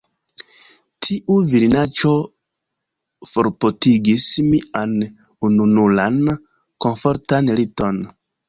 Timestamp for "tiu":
1.07-1.35